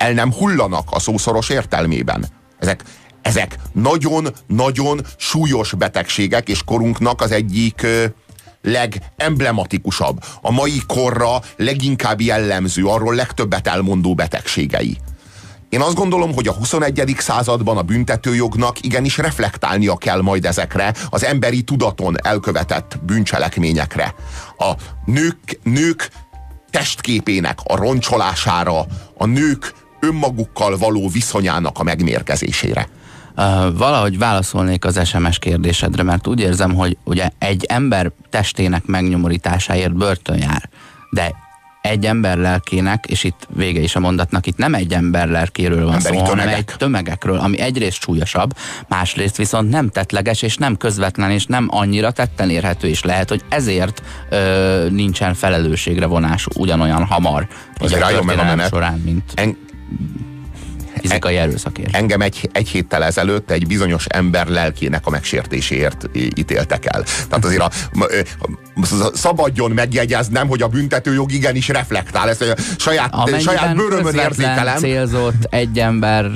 [0.00, 2.26] el nem hullanak a szószoros értelmében.
[2.58, 2.82] Ezek,
[3.22, 7.86] ezek nagyon-nagyon súlyos betegségek, és korunknak az egyik
[8.62, 14.98] legemblematikusabb, a mai korra leginkább jellemző, arról legtöbbet elmondó betegségei.
[15.68, 17.14] Én azt gondolom, hogy a 21.
[17.18, 24.14] században a büntetőjognak igenis reflektálnia kell majd ezekre az emberi tudaton elkövetett bűncselekményekre.
[24.58, 24.72] A
[25.04, 26.10] nők, nők
[26.70, 28.86] testképének a roncsolására,
[29.18, 32.88] a nők önmagukkal való viszonyának a megmérgezésére.
[33.36, 39.94] Uh, valahogy válaszolnék az SMS kérdésedre, mert úgy érzem, hogy ugye egy ember testének megnyomorításáért
[39.94, 40.68] börtön jár,
[41.10, 41.34] de
[41.80, 45.94] egy ember lelkének, és itt vége is a mondatnak, itt nem egy ember lelkéről van
[45.94, 46.38] Emberi szó, tömegek.
[46.38, 48.56] hanem egy tömegekről, ami egyrészt súlyosabb,
[48.88, 53.44] másrészt viszont nem tetleges, és nem közvetlen, és nem annyira tetten érhető, és lehet, hogy
[53.48, 57.48] ezért ö, nincsen felelősségre vonás ugyanolyan hamar.
[57.78, 58.68] Azért álljon meg a menet.
[58.68, 59.32] Során, mint...
[59.34, 59.68] En
[61.00, 61.96] fizikai erőszakért.
[61.96, 67.02] Engem egy, egy héttel ezelőtt egy bizonyos ember lelkének a megsértéséért ítéltek el.
[67.28, 67.70] Tehát azért a,
[68.38, 68.48] a,
[69.14, 72.28] szabadjon megjegyeznem, hogy a büntetőjog igenis reflektál.
[72.28, 74.76] Ezt a saját, Amennyiben saját bőrömön érzékelem.
[74.76, 76.30] célzott egy ember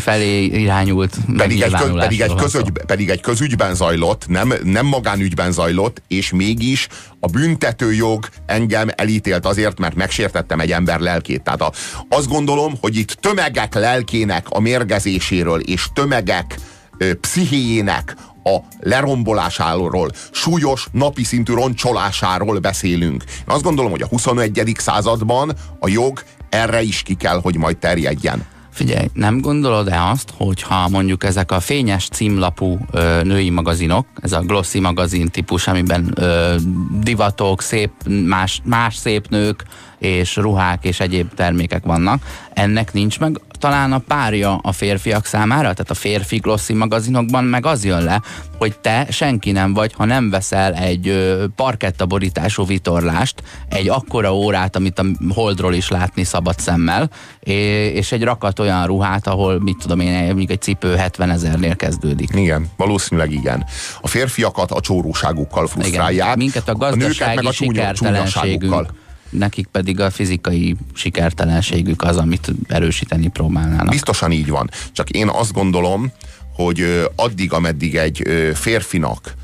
[0.00, 5.52] felé irányult pedig egy, köz, pedig, egy közügy, pedig egy közügyben zajlott, nem, nem magánügyben
[5.52, 6.88] zajlott, és mégis
[7.24, 11.42] a büntetőjog engem elítélt azért, mert megsértettem egy ember lelkét.
[11.42, 11.72] Tehát a,
[12.08, 16.58] azt gondolom, hogy itt tömegek lelkének a mérgezéséről és tömegek
[16.98, 23.24] ö, pszichéjének a lerombolásáról, súlyos napi szintű roncsolásáról beszélünk.
[23.26, 24.72] Én azt gondolom, hogy a 21.
[24.78, 28.46] században a jog erre is ki kell, hogy majd terjedjen.
[28.72, 34.40] Figyelj, nem gondolod-e azt, hogyha mondjuk ezek a fényes címlapú ö, női magazinok, ez a
[34.40, 36.56] glossy magazin típus, amiben ö,
[37.00, 37.90] divatok, szép,
[38.26, 39.64] más, más szép nők
[39.98, 45.60] és ruhák és egyéb termékek vannak, ennek nincs meg talán a párja a férfiak számára,
[45.60, 48.22] tehát a férfi glossy magazinokban meg az jön le,
[48.58, 54.98] hogy te senki nem vagy, ha nem veszel egy parkettaborítású vitorlást, egy akkora órát, amit
[54.98, 60.24] a holdról is látni szabad szemmel, és egy rakat olyan ruhát, ahol mit tudom én,
[60.24, 62.30] mondjuk egy cipő 70 ezernél kezdődik.
[62.34, 63.64] Igen, valószínűleg igen.
[64.00, 66.26] A férfiakat a csóróságukkal frusztrálják.
[66.26, 66.38] Igen.
[66.38, 68.92] Minket a gazdasági a meg a sikertelenségünk
[69.32, 73.88] nekik pedig a fizikai sikertelenségük az, amit erősíteni próbálnának.
[73.88, 74.70] Biztosan így van.
[74.92, 76.12] Csak én azt gondolom,
[76.54, 78.22] hogy addig, ameddig egy
[78.54, 79.34] férfinak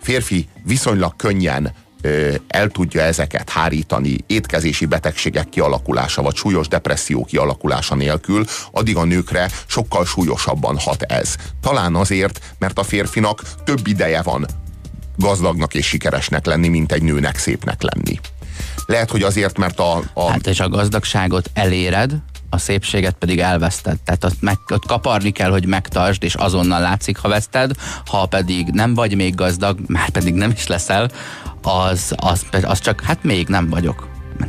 [0.00, 1.72] férfi viszonylag könnyen
[2.48, 9.50] el tudja ezeket hárítani étkezési betegségek kialakulása, vagy súlyos depresszió kialakulása nélkül, addig a nőkre
[9.66, 11.36] sokkal súlyosabban hat ez.
[11.60, 14.46] Talán azért, mert a férfinak több ideje van
[15.16, 18.20] gazdagnak és sikeresnek lenni, mint egy nőnek szépnek lenni.
[18.86, 20.02] Lehet, hogy azért, mert a...
[20.14, 20.30] a...
[20.30, 22.12] Hát és a gazdagságot eléred,
[22.50, 24.00] a szépséget pedig elveszted.
[24.00, 27.70] Tehát ott, meg, ott kaparni kell, hogy megtartsd, és azonnal látszik, ha veszted.
[28.06, 31.10] Ha pedig nem vagy még gazdag, már pedig nem is leszel,
[31.62, 34.08] az, az, az csak, hát még nem vagyok.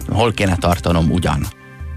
[0.09, 1.47] Hol kéne tartanom ugyan?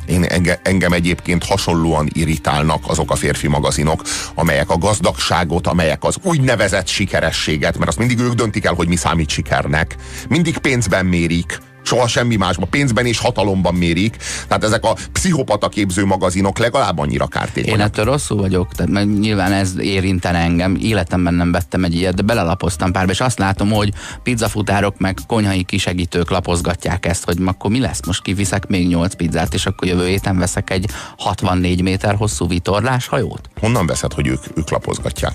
[0.06, 4.02] Én enge, engem egyébként hasonlóan irritálnak azok a férfi magazinok,
[4.34, 8.96] amelyek a gazdagságot, amelyek az úgynevezett sikerességet, mert azt mindig ők döntik el, hogy mi
[8.96, 9.96] számít sikernek.
[10.28, 14.16] Mindig pénzben mérik soha semmi másban, pénzben és hatalomban mérik.
[14.48, 17.78] Tehát ezek a pszichopata képző magazinok legalább annyira kártékonyak.
[17.78, 20.78] Én ettől rosszul vagyok, tehát mert nyilván ez érintene engem.
[20.80, 25.62] Életemben nem vettem egy ilyet, de belelapoztam párba, és azt látom, hogy pizzafutárok meg konyhai
[25.62, 28.06] kisegítők lapozgatják ezt, hogy akkor mi lesz?
[28.06, 33.06] Most kiviszek még 8 pizzát, és akkor jövő héten veszek egy 64 méter hosszú vitorlás
[33.06, 33.48] hajót?
[33.60, 35.32] Honnan veszed, hogy ők, ők lapozgatják?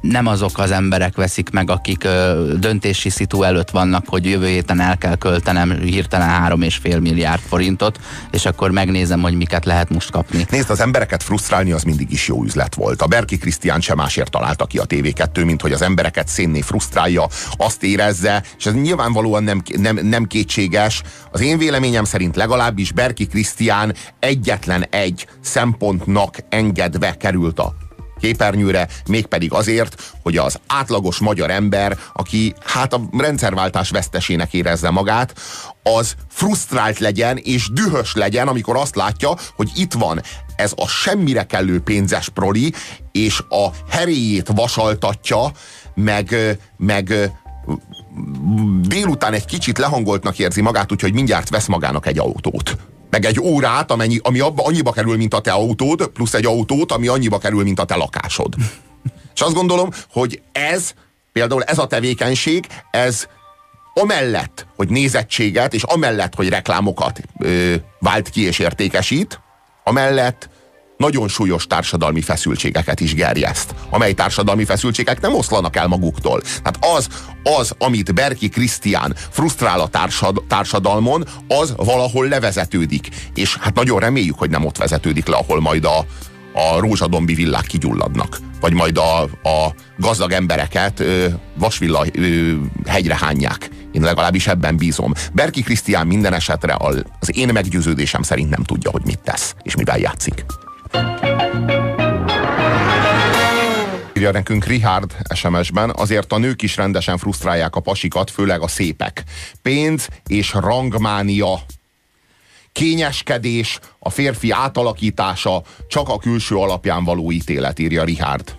[0.00, 4.80] Nem azok az emberek veszik meg, akik ö, döntési szitu előtt vannak, hogy jövő héten
[4.80, 9.90] el kell költenem hirtelen három és fél milliárd forintot, és akkor megnézem, hogy miket lehet
[9.90, 10.46] most kapni.
[10.50, 13.02] Nézd, az embereket frusztrálni az mindig is jó üzlet volt.
[13.02, 17.26] A Berki Krisztián sem másért találta ki a TV2, mint hogy az embereket szénné frusztrálja,
[17.56, 21.02] azt érezze, és ez nyilvánvalóan nem, nem, nem kétséges.
[21.30, 27.86] Az én véleményem szerint legalábbis Berki Krisztián egyetlen egy szempontnak engedve került a
[28.20, 35.34] képernyőre, mégpedig azért, hogy az átlagos magyar ember, aki hát a rendszerváltás vesztesének érezze magát,
[35.82, 40.22] az frusztrált legyen és dühös legyen, amikor azt látja, hogy itt van
[40.56, 42.72] ez a semmire kellő pénzes proli,
[43.12, 45.50] és a heréjét vasaltatja,
[45.94, 47.32] meg, meg
[48.80, 52.76] délután egy kicsit lehangoltnak érzi magát, úgyhogy mindjárt vesz magának egy autót
[53.10, 56.92] meg egy órát, amennyi, ami abba, annyiba kerül, mint a te autód, plusz egy autót,
[56.92, 58.54] ami annyiba kerül, mint a te lakásod.
[59.34, 60.92] És azt gondolom, hogy ez,
[61.32, 63.26] például ez a tevékenység, ez
[63.94, 69.40] amellett, hogy nézettséget, és amellett, hogy reklámokat ö, vált ki és értékesít,
[69.84, 70.48] amellett
[70.98, 76.40] nagyon súlyos társadalmi feszültségeket is gerjeszt, amely társadalmi feszültségek nem oszlanak el maguktól.
[76.40, 77.08] Tehát az,
[77.42, 83.08] az amit Berki Krisztián frusztrál a társad, társadalmon, az valahol levezetődik.
[83.34, 85.98] És hát nagyon reméljük, hogy nem ott vezetődik le, ahol majd a,
[86.52, 88.38] a rózsadombi villák kigyulladnak.
[88.60, 92.52] Vagy majd a, a gazdag embereket ö, vasvilla ö,
[92.86, 93.70] hegyre hányják.
[93.92, 95.12] Én legalábbis ebben bízom.
[95.32, 99.98] Berki Krisztián minden esetre az én meggyőződésem szerint nem tudja, hogy mit tesz, és mivel
[99.98, 100.44] játszik.
[104.16, 109.22] Írja nekünk Richard SMS-ben, azért a nők is rendesen frusztrálják a pasikat, főleg a szépek.
[109.62, 111.60] Pénz és rangmánia
[112.72, 118.56] kényeskedés, a férfi átalakítása, csak a külső alapján való ítélet, írja Richard.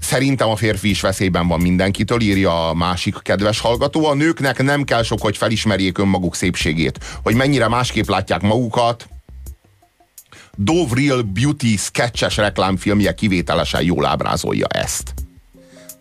[0.00, 4.06] Szerintem a férfi is veszélyben van mindenkitől, írja a másik kedves hallgató.
[4.06, 6.98] A nőknek nem kell sok, hogy felismerjék önmaguk szépségét.
[7.22, 9.08] Hogy mennyire másképp látják magukat,
[10.60, 15.14] Dove Real Beauty sketches reklámfilmje kivételesen jól ábrázolja ezt.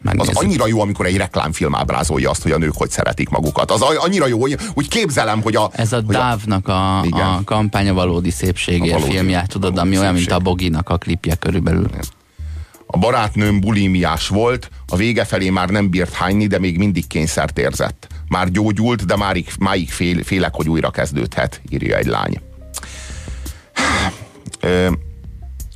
[0.02, 0.36] Megnézzük.
[0.38, 3.72] Az annyira jó, amikor egy reklámfilm ábrázolja azt, hogy a nők hogy szeretik magukat.
[3.72, 5.70] Az annyira jó, hogy úgy képzelem, hogy a...
[5.74, 10.32] Ez a Dávnak a, a, a kampánya valódi szépségért a valódi, tudod, ami olyan, mint
[10.32, 11.90] a Boginak a klipje körülbelül.
[12.86, 17.58] A barátnőm bulimiás volt, a vége felé már nem bírt hányni, de még mindig kényszert
[17.58, 18.08] érzett.
[18.28, 22.42] Már gyógyult, de már máig fél, félek, hogy újra kezdődhet, írja egy lány.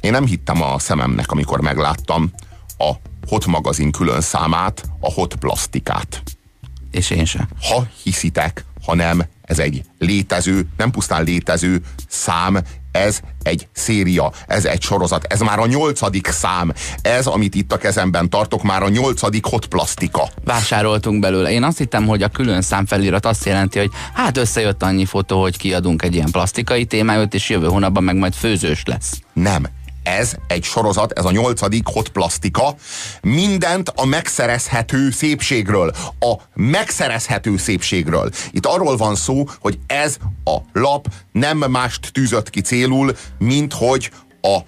[0.02, 2.32] Én nem hittem a szememnek, amikor megláttam
[2.78, 2.92] a
[3.28, 6.24] Hot magazin külön számát, a Hot plastikát.
[6.92, 7.48] És én sem.
[7.62, 12.58] Ha hiszitek, ha nem, ez egy létező, nem pusztán létező szám,
[12.92, 16.74] ez egy széria, ez egy sorozat, ez már a nyolcadik szám.
[17.02, 20.30] Ez, amit itt a kezemben tartok, már a nyolcadik hot plastika.
[20.44, 21.52] Vásároltunk belőle.
[21.52, 25.42] Én azt hittem, hogy a külön szám felirat azt jelenti, hogy hát összejött annyi fotó,
[25.42, 29.20] hogy kiadunk egy ilyen plastikai témáját, és jövő hónapban meg majd főzős lesz.
[29.34, 29.68] Nem
[30.04, 32.76] ez egy sorozat, ez a nyolcadik hot plastika,
[33.22, 38.30] mindent a megszerezhető szépségről, a megszerezhető szépségről.
[38.52, 44.12] Itt arról van szó, hogy ez a lap nem mást tűzött ki célul, mint hogy
[44.42, 44.60] a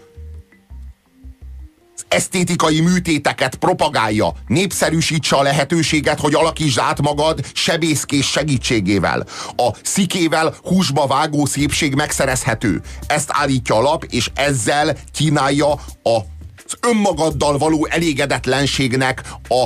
[2.13, 9.25] esztétikai műtéteket propagálja, népszerűsítse a lehetőséget, hogy alakítsd át magad sebészkés segítségével.
[9.55, 12.81] A szikével húsba vágó szépség megszerezhető.
[13.07, 15.71] Ezt állítja a lap, és ezzel kínálja
[16.03, 16.17] a,
[16.65, 19.63] az önmagaddal való elégedetlenségnek a,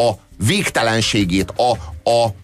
[0.00, 0.14] a
[0.46, 1.70] végtelenségét, a,
[2.10, 2.34] a,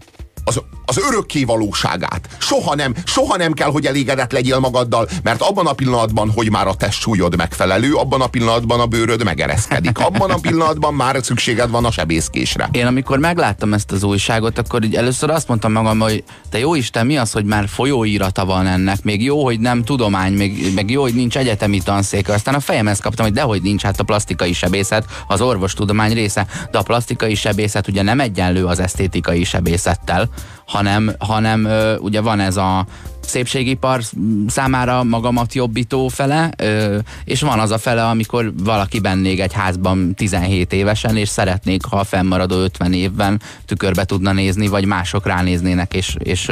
[0.45, 2.29] az, az örökké valóságát.
[2.39, 6.67] Soha nem, soha nem kell, hogy elégedett legyél magaddal, mert abban a pillanatban, hogy már
[6.67, 9.99] a testsúlyod megfelelő, abban a pillanatban a bőröd megereszkedik.
[9.99, 12.69] Abban a pillanatban már szükséged van a sebészkésre.
[12.73, 16.75] Én amikor megláttam ezt az újságot, akkor így először azt mondtam magam, hogy te jó
[16.75, 20.91] Isten, mi az, hogy már folyóírata van ennek, még jó, hogy nem tudomány, még, még
[20.91, 22.29] jó, hogy nincs egyetemi tanszék.
[22.29, 26.79] Aztán a fejemhez kaptam, hogy dehogy nincs, hát a plastikai sebészet az orvostudomány része, de
[26.79, 30.29] a plastikai sebészet ugye nem egyenlő az esztétikai sebészettel,
[30.69, 31.69] hanem, hanem
[32.01, 32.87] ugye van ez a
[33.21, 34.01] szépségipar
[34.47, 36.51] számára magamat jobbító fele,
[37.25, 41.97] és van az a fele, amikor valaki bennék egy házban 17 évesen, és szeretnék, ha
[41.97, 46.51] a fennmaradó 50 évben tükörbe tudna nézni, vagy mások ránéznének, és, és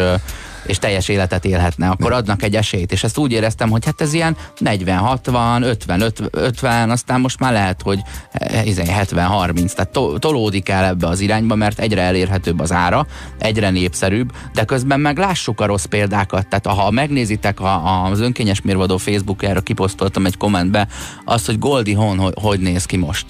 [0.66, 2.92] és teljes életet élhetne, akkor adnak egy esélyt.
[2.92, 7.82] És ezt úgy éreztem, hogy hát ez ilyen 40-60, 50, 50, aztán most már lehet,
[7.82, 8.00] hogy
[8.32, 13.06] 70-30, eh, tehát to, tolódik el ebbe az irányba, mert egyre elérhetőbb az ára,
[13.38, 16.48] egyre népszerűbb, de közben meg lássuk a rossz példákat.
[16.48, 20.88] Tehát ha megnézitek a, az önkényes mérvadó Facebookjára, kiposztoltam egy kommentbe
[21.24, 23.26] azt, hogy Goldie Hawn hogy, hogy néz ki most.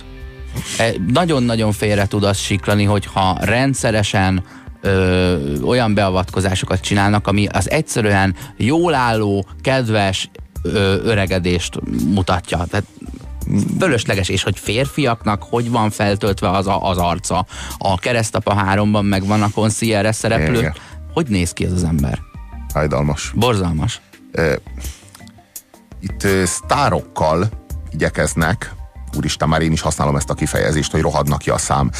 [0.78, 4.42] E, nagyon-nagyon félre tud az siklani, hogyha rendszeresen
[4.86, 10.30] ö, olyan beavatkozásokat csinálnak, ami az egyszerűen jól álló, kedves
[10.62, 12.64] ö, öregedést mutatja.
[12.70, 12.86] Tehát
[13.78, 17.46] fölösleges, és hogy férfiaknak hogy van feltöltve az, a, az arca.
[17.78, 20.58] A keresztapa háromban meg van a concierge szereplő.
[20.58, 20.74] Igen.
[21.12, 22.18] Hogy néz ki ez az ember?
[22.74, 23.32] Hajdalmas.
[23.34, 24.00] Borzalmas.
[26.00, 27.48] Itt sztárokkal
[27.90, 28.74] igyekeznek
[29.16, 31.90] úristen, már én is használom ezt a kifejezést, hogy rohadnak ki a szám.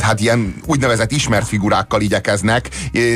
[0.00, 2.68] Hát ilyen úgynevezett ismert figurákkal igyekeznek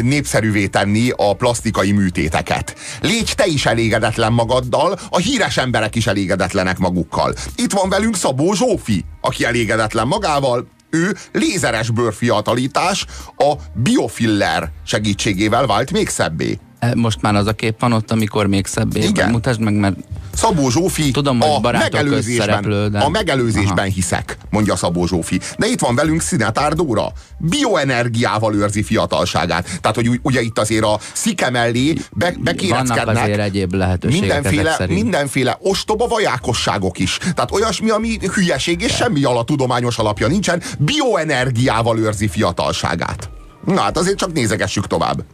[0.03, 2.77] népszerűvé tenni a plastikai műtéteket.
[3.01, 7.35] Légy te is elégedetlen magaddal, a híres emberek is elégedetlenek magukkal.
[7.57, 15.91] Itt van velünk Szabó Zsófi, aki elégedetlen magával, ő lézeres bőrfiatalítás a biofiller segítségével vált
[15.91, 16.59] még szebbé.
[16.83, 19.01] E, most már az a kép van ott, amikor még szebbé.
[19.01, 19.31] Igen.
[19.31, 19.97] Mutasd meg, mert
[20.35, 23.87] Szabó Zsófi Tudom, hogy a megelőzésben, de- a megelőzésben Aha.
[23.87, 25.41] hiszek, mondja Szabó Zsófi.
[25.59, 27.13] De itt van velünk Szinetár Dóra.
[27.39, 29.79] Bioenergiával őrzi fiatalságát.
[29.81, 34.87] Tehát, hogy ugye itt azért a szike mellé be, Vannak bekéreckednek azért egyéb lehetőségek mindenféle,
[34.89, 37.19] mindenféle ostoba vajákosságok is.
[37.19, 43.31] Tehát olyasmi, ami hülyeség, és semmi ala tudományos alapja nincsen, bioenergiával őrzi fiatalságát.
[43.65, 45.25] Na hát azért csak nézegessük tovább.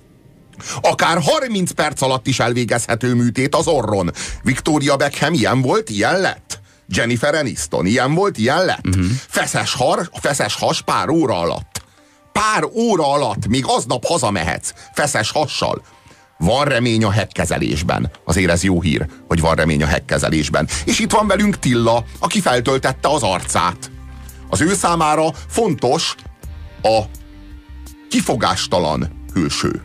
[0.81, 4.11] Akár 30 perc alatt is elvégezhető műtét az orron.
[4.43, 6.61] Victoria Beckham ilyen volt, ilyen lett.
[6.89, 8.87] Jennifer Aniston ilyen volt, ilyen lett.
[8.87, 9.07] Uh-huh.
[9.29, 11.83] Feszes, har, feszes has pár óra alatt.
[12.33, 14.73] Pár óra alatt, még aznap hazamehetsz.
[14.95, 15.83] Feszes hassal.
[16.39, 18.11] Van remény a hekkezelésben.
[18.25, 20.69] Azért ez jó hír, hogy van remény a hekkezelésben.
[20.85, 23.91] És itt van velünk Tilla, aki feltöltette az arcát.
[24.51, 26.15] Az ő számára fontos
[26.83, 27.01] a
[28.11, 29.83] kifogástalan külső.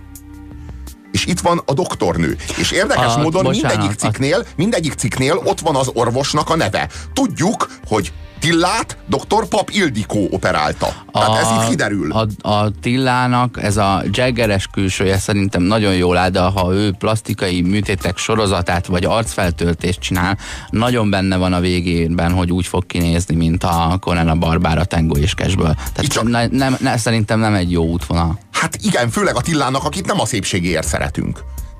[1.23, 2.37] És itt van a doktornő.
[2.57, 6.89] És érdekes A- módon bocsánat, mindegyik cikknél, mindegyik cikknél ott van az orvosnak a neve.
[7.13, 8.11] Tudjuk, hogy
[8.43, 9.47] Tillát dr.
[9.49, 10.93] Pap Ildikó operálta.
[11.11, 12.11] Tehát ez itt kiderül.
[12.11, 17.61] A, a Tillának ez a jaggeres külsője szerintem nagyon jól áll, de ha ő plastikai
[17.61, 20.37] műtétek sorozatát vagy arcfeltöltést csinál,
[20.69, 24.85] nagyon benne van a végében, hogy úgy fog kinézni, mint a Conan a Barbár a
[24.85, 25.75] Tango és Cashből.
[25.93, 28.39] Tehát csak- ne, nem, ne, szerintem nem egy jó útvonal.
[28.51, 31.39] Hát igen, főleg a Tillának, akit nem a szépségéért szeretünk.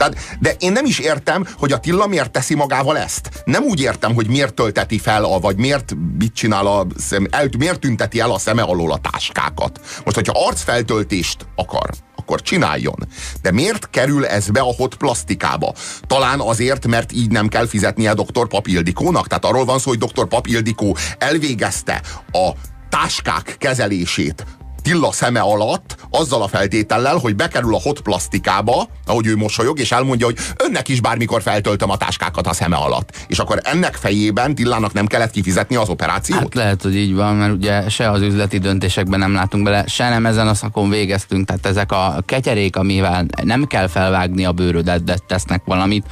[0.10, 3.43] Tehát, de én nem is értem, hogy a Tilla miért teszi magával ezt.
[3.45, 7.49] Nem úgy értem, hogy miért tölteti fel, a, vagy miért mit csinál a szem, el,
[7.58, 9.80] miért tünteti el a szeme alól a táskákat.
[10.04, 13.08] Most, hogyha arcfeltöltést akar, akkor csináljon.
[13.41, 15.74] De miért kerül ez be a hot plastikába?
[16.08, 18.47] Talán azért, mert így nem kell fizetnie dr.
[18.47, 19.28] Papildikónak?
[19.28, 20.28] Tehát arról van szó, hogy dr.
[20.28, 22.01] Papildikó elvégezte
[22.32, 22.49] a
[22.89, 24.45] táskák kezelését
[24.84, 29.91] Tilla szeme alatt, azzal a feltétellel, hogy bekerül a hot plastikába, ahogy ő mosolyog, és
[29.91, 33.25] elmondja, hogy önnek is bármikor feltöltöm a táskákat a szeme alatt.
[33.27, 36.39] És akkor ennek fejében Tillának nem kellett kifizetni az operációt?
[36.39, 40.09] Hát lehet, hogy így van, mert ugye se az üzleti döntésekben nem látunk bele, se
[40.09, 45.03] nem ezen a szakon végeztünk, tehát ezek a ketyerék, amivel nem kell felvágni a bőrödet,
[45.03, 46.05] de tesznek valamit,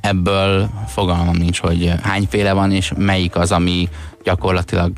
[0.00, 3.88] ebből fogalmam nincs, hogy hányféle van, és melyik az, ami
[4.28, 4.92] gyakorlatilag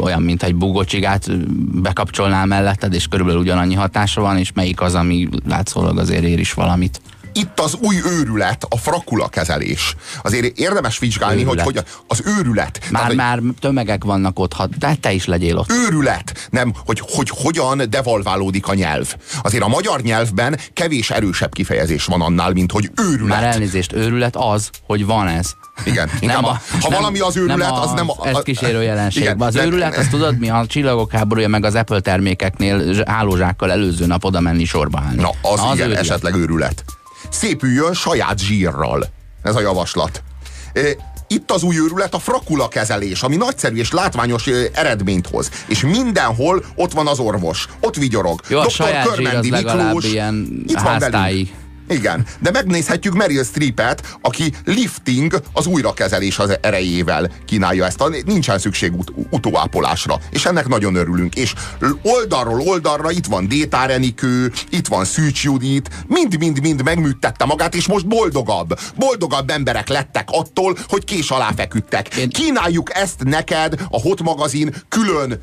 [0.00, 1.30] olyan, mint egy bugocsigát
[1.82, 6.52] bekapcsolnál melletted, és körülbelül ugyanannyi hatása van, és melyik az, ami látszólag azért ér is
[6.52, 7.00] valamit.
[7.36, 9.96] Itt az új őrület, a frakula kezelés.
[10.22, 11.64] Azért érdemes vizsgálni, hogy, Őrület.
[11.64, 12.80] hogy az őrület.
[12.90, 15.72] Már, hogy már tömegek vannak ott, ha te, te is legyél ott.
[15.72, 19.14] őrület, nem, hogy, hogy hogyan devalválódik a nyelv.
[19.42, 23.28] Azért a magyar nyelvben kevés erősebb kifejezés van annál, mint hogy őrület.
[23.40, 25.50] Már elnézést, őrület az, hogy van ez.
[25.84, 28.26] Igen, inkább a, ha valami az őrület, az nem a...
[28.26, 29.22] Ez kísérő jelenség.
[29.22, 30.50] Igen, az nem- őrület, azt tudod mi?
[30.50, 35.20] A csillagok háborúja meg az Apple termékeknél zs- hálózsákkal előző nap oda menni sorba állni.
[35.20, 36.02] Na, az, Na, igen, őrület.
[36.02, 36.84] esetleg őrület.
[37.34, 39.06] Szépüljön saját zsírral.
[39.42, 40.22] Ez a javaslat.
[41.26, 45.50] Itt az új őrület a frakula kezelés, ami nagyszerű és látványos eredményt hoz.
[45.68, 47.68] És mindenhol ott van az orvos.
[47.80, 48.40] Ott vigyorog.
[48.48, 48.70] Jó, a Dr.
[48.70, 51.63] saját zsír az Körmendi Miklós ilyen itt van velünk.
[51.88, 58.00] Igen, de megnézhetjük Meryl Streepet, aki lifting az újrakezelés az erejével kínálja ezt.
[58.00, 61.34] A, nincsen szükség ut- utóápolásra, és ennek nagyon örülünk.
[61.34, 61.54] És
[62.02, 68.06] oldalról oldalra itt van Détár Enikő, itt van Szűcs Judit, mind-mind-mind megműtette magát, és most
[68.06, 68.78] boldogabb.
[68.96, 72.08] Boldogabb emberek lettek attól, hogy kés alá feküdtek.
[72.28, 75.40] Kínáljuk ezt neked a Hot magazin külön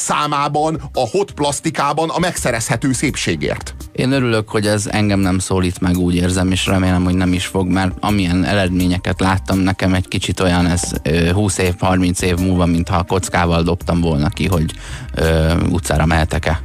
[0.00, 3.74] számában, a hot plastikában a megszerezhető szépségért.
[3.92, 7.46] Én örülök, hogy ez engem nem szólít meg, úgy érzem, és remélem, hogy nem is
[7.46, 12.36] fog, mert amilyen eredményeket láttam, nekem egy kicsit olyan ez ö, 20 év, 30 év
[12.36, 14.72] múlva, mintha a kockával dobtam volna ki, hogy
[15.14, 16.60] ö, utcára mehetek-e.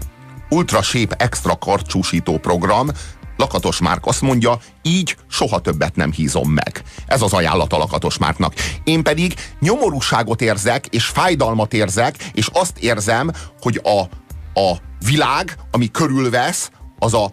[0.49, 2.89] Ultra Shape Extra karcsúsító program,
[3.37, 6.83] Lakatos Márk azt mondja, így soha többet nem hízom meg.
[7.05, 8.53] Ez az ajánlat a Lakatos Márknak.
[8.83, 13.31] Én pedig nyomorúságot érzek, és fájdalmat érzek, és azt érzem,
[13.61, 13.99] hogy a,
[14.59, 16.69] a világ, ami körülvesz,
[16.99, 17.31] az a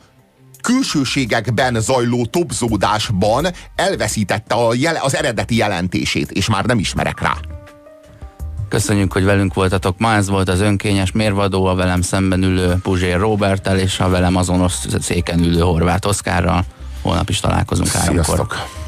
[0.60, 3.46] külsőségekben zajló topzódásban
[3.76, 7.36] elveszítette a jele, az eredeti jelentését, és már nem ismerek rá.
[8.72, 9.98] Köszönjük, hogy velünk voltatok.
[9.98, 14.36] Ma ez volt az önkényes mérvadó, a velem szemben ülő Puzsér Robertel, és a velem
[14.36, 16.64] azonos széken ülő Horváth Oszkárral.
[17.02, 17.88] Holnap is találkozunk.
[17.88, 18.81] Sziasztok!